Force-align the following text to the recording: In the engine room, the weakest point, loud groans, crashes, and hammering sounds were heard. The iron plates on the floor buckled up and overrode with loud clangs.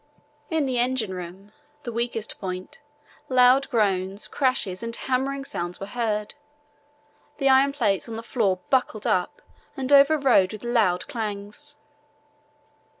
In 0.49 0.65
the 0.65 0.79
engine 0.79 1.13
room, 1.13 1.51
the 1.83 1.91
weakest 1.91 2.39
point, 2.39 2.79
loud 3.29 3.69
groans, 3.69 4.27
crashes, 4.27 4.81
and 4.81 4.95
hammering 4.95 5.45
sounds 5.45 5.79
were 5.79 5.85
heard. 5.85 6.33
The 7.37 7.49
iron 7.49 7.71
plates 7.71 8.09
on 8.09 8.15
the 8.15 8.23
floor 8.23 8.57
buckled 8.71 9.05
up 9.05 9.43
and 9.77 9.91
overrode 9.91 10.53
with 10.53 10.63
loud 10.63 11.07
clangs. 11.07 11.77